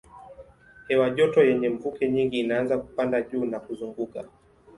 Hewa 0.87 1.09
joto 1.09 1.43
yenye 1.43 1.69
mvuke 1.69 2.11
nyingi 2.11 2.39
inaanza 2.39 2.77
kupanda 2.77 3.21
juu 3.21 3.45
na 3.45 3.59
kuzunguka. 3.59 4.25